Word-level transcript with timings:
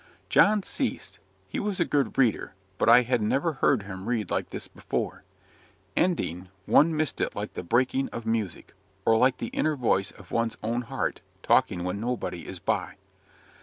'"John 0.29 0.63
ceased. 0.63 1.19
He 1.47 1.59
was 1.59 1.79
a 1.79 1.85
good 1.85 2.17
reader 2.17 2.55
but 2.79 2.89
I 2.89 3.03
had 3.03 3.21
never 3.21 3.53
heard 3.53 3.83
him 3.83 4.09
read 4.09 4.31
like 4.31 4.49
this 4.49 4.67
before. 4.67 5.21
Ending, 5.95 6.49
one 6.65 6.97
missed 6.97 7.21
it 7.21 7.35
like 7.35 7.53
the 7.53 7.61
breaking 7.61 8.09
of 8.09 8.25
music, 8.25 8.73
or 9.05 9.15
like 9.15 9.37
the 9.37 9.49
inner 9.53 9.75
voice 9.75 10.09
of 10.09 10.31
one's 10.31 10.57
own 10.63 10.81
heart 10.81 11.21
talking 11.43 11.83
when 11.83 11.99
nobody 11.99 12.47
is 12.47 12.57
by. 12.57 12.95